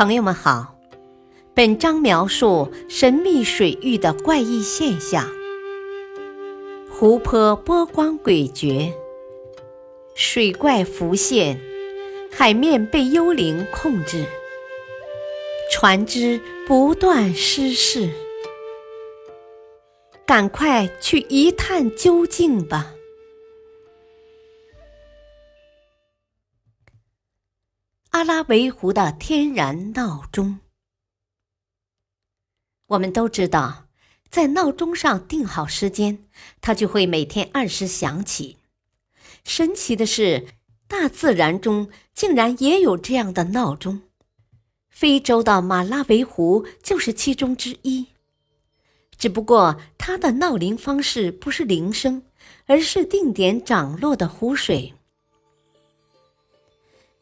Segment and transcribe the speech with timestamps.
[0.00, 0.78] 朋友们好，
[1.52, 5.28] 本章描述神秘水域的怪异现象：
[6.88, 8.94] 湖泊波光诡谲，
[10.14, 11.60] 水怪浮现，
[12.32, 14.24] 海面被幽灵控制，
[15.70, 18.08] 船只不断失事。
[20.24, 22.94] 赶快去一探究竟吧！
[28.20, 30.58] 阿拉维湖的天然闹钟，
[32.88, 33.86] 我们都知道，
[34.28, 36.26] 在闹钟上定好时间，
[36.60, 38.58] 它就会每天按时响起。
[39.42, 40.48] 神奇的是，
[40.86, 44.02] 大自然中竟然也有这样的闹钟。
[44.90, 48.08] 非洲的马拉维湖就是其中之一。
[49.16, 52.24] 只不过，它的闹铃方式不是铃声，
[52.66, 54.92] 而是定点涨落的湖水。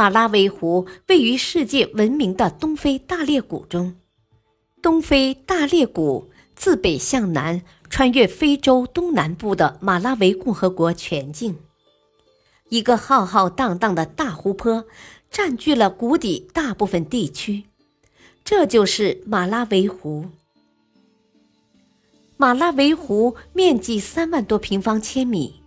[0.00, 3.96] 马拉维湖位于世界闻名的东非大裂谷中。
[4.80, 11.58] 东非大裂谷自北向南，穿越非洲东南部的马拉维共和国全境，
[12.70, 14.86] 一个浩浩荡荡的大湖泊，
[15.30, 17.64] 占据了谷底大部分地区。
[18.42, 20.24] 这就是马拉维湖。
[22.38, 25.60] 马拉维湖面积三万多平方千米，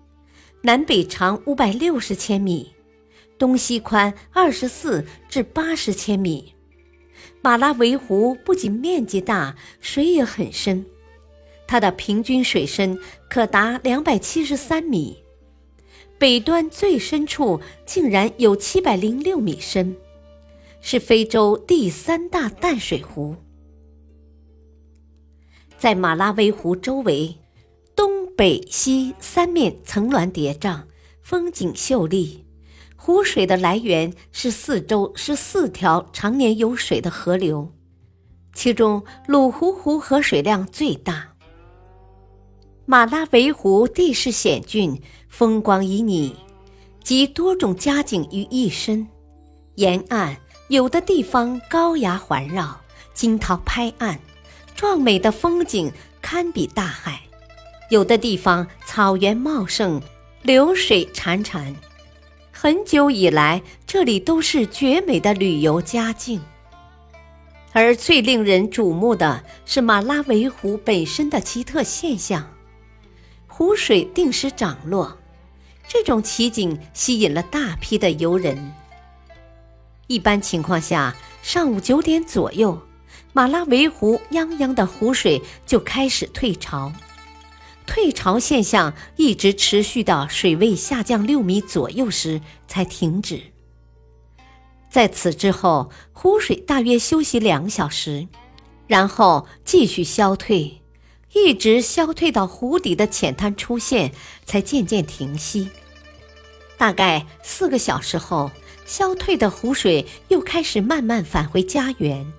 [0.63, 2.72] 南北长五百六十千米，
[3.44, 6.53] 东西宽二十四至八十千米。
[7.41, 10.86] 马拉维湖不仅面积大，水也很深，
[11.67, 12.97] 它的平均水深
[13.30, 15.17] 可达两百七十三米，
[16.17, 19.97] 北端最深处竟然有七百零六米深，
[20.80, 23.36] 是非洲第三大淡水湖。
[25.77, 27.36] 在马拉维湖周围，
[27.94, 30.83] 东北西三面层峦叠嶂，
[31.21, 32.42] 风景秀丽。
[33.05, 37.69] 湖水的来源是四周十四条常年有水的河流，
[38.53, 41.33] 其中鲁湖湖河水量最大。
[42.86, 46.33] 马拉维湖地势险峻，风光旖旎，
[47.03, 49.05] 集多种佳景于一身。
[49.75, 50.37] 沿岸
[50.69, 52.80] 有的地方高崖环绕，
[53.13, 54.17] 惊涛拍岸。
[54.77, 57.19] 壮美的风景堪比大海，
[57.89, 60.02] 有的地方草原茂盛，
[60.42, 61.75] 流水潺潺。
[62.63, 66.39] 很久以来，这里都是绝美的旅游佳境。
[67.73, 72.49] 而最令人瞩目的是马拉维湖本身的奇特现象：
[73.47, 75.17] 湖水定时涨落，
[75.89, 78.71] 这种奇景吸引了大批的游人。
[80.07, 82.81] 一般情况下，上午九点左右。
[83.33, 86.93] 马拉维湖泱泱的湖水就开始退潮，
[87.86, 93.42] 退潮现象一直持续到水位下降六米左右时才停止。
[94.89, 98.27] 在此之后，湖水大约休息两小时，
[98.88, 100.82] 然后继续消退，
[101.33, 104.11] 一直消退到湖底的浅滩出现，
[104.45, 105.70] 才渐渐停息。
[106.77, 108.52] 大概四个小时后，
[108.86, 112.32] 消退的湖水又开始慢慢返回家园。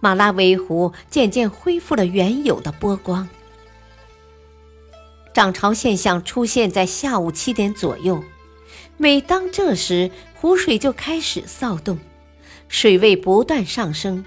[0.00, 3.28] 马拉维湖渐渐恢复了原有的波光。
[5.38, 8.24] 涨潮现象出现在下午七点左右，
[8.96, 11.96] 每当这时，湖水就开始骚动，
[12.66, 14.24] 水位不断上升，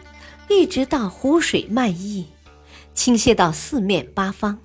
[0.47, 2.27] 一直到湖水漫溢，
[2.94, 4.57] 倾泻到四面八方。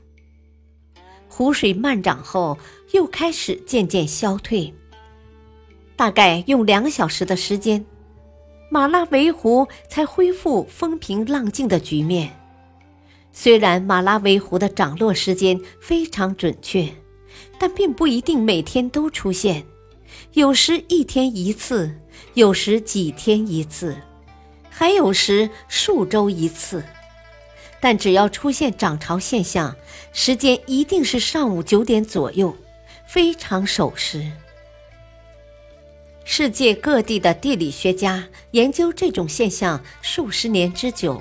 [1.27, 2.57] 湖水漫涨后，
[2.93, 4.73] 又开始渐渐消退，
[5.97, 7.85] 大概用两小时的时间。
[8.71, 12.39] 马拉维湖才恢复风平浪静的局面。
[13.39, 16.89] 虽然马拉维湖的涨落时间非常准确，
[17.59, 19.67] 但并不一定每天都出现，
[20.33, 22.01] 有时一天一次，
[22.33, 23.95] 有时几天一次，
[24.71, 26.83] 还有时数周一次。
[27.79, 29.77] 但只要出现涨潮现象，
[30.15, 32.57] 时间一定是上午九点左右，
[33.07, 34.33] 非常守时。
[36.25, 41.21] 世界各地的地理学家研究这种现象数十年之久，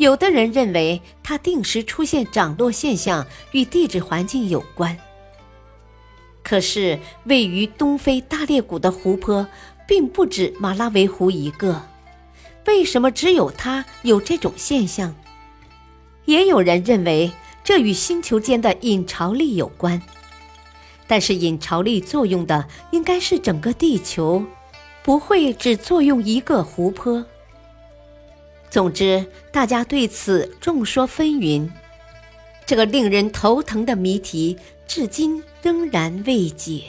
[0.00, 4.96] 有的人认为它定时出现涨落现象与地质环境有关。
[6.42, 9.46] 可是，位于东非大裂谷的湖泊
[9.86, 11.82] 并不止马拉维湖一个，
[12.66, 15.14] 为什么只有它有这种现象？
[16.24, 17.30] 也有人认为
[17.62, 20.00] 这与星球间的引潮力有关。
[21.06, 24.42] 但是引潮力作用的应该是整个地球，
[25.02, 27.22] 不会只作用一个湖泊。
[28.70, 31.68] 总之，大家对此众说纷纭，
[32.64, 34.56] 这个令人头疼的谜题
[34.86, 36.84] 至今仍然未解。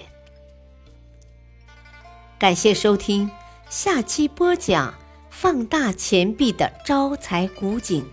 [2.38, 3.30] 感谢收听，
[3.70, 4.94] 下期播讲
[5.32, 8.06] 放大钱币的招财古景。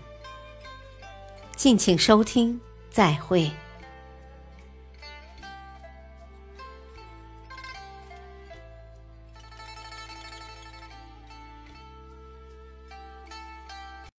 [1.55, 3.51] 敬请收听，再会。